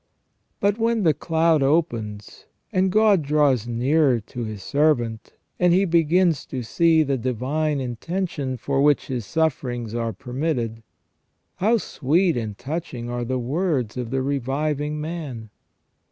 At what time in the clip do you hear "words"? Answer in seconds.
13.37-13.95